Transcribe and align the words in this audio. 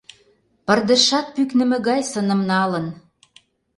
Пырдыжшат 0.65 1.27
пӱкнымӧ 1.35 1.77
гай 1.87 2.01
сыным 2.11 2.41
налын. 2.51 2.85